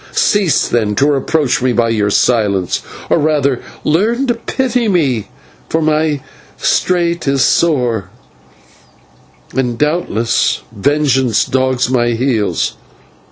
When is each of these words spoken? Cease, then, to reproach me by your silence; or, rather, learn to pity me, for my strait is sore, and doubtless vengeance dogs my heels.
Cease, 0.13 0.67
then, 0.67 0.95
to 0.95 1.05
reproach 1.05 1.61
me 1.61 1.73
by 1.73 1.89
your 1.89 2.09
silence; 2.09 2.81
or, 3.11 3.19
rather, 3.19 3.61
learn 3.83 4.25
to 4.25 4.33
pity 4.33 4.87
me, 4.87 5.27
for 5.69 5.79
my 5.79 6.21
strait 6.57 7.27
is 7.27 7.43
sore, 7.43 8.09
and 9.55 9.77
doubtless 9.77 10.63
vengeance 10.71 11.45
dogs 11.45 11.87
my 11.91 12.13
heels. 12.13 12.77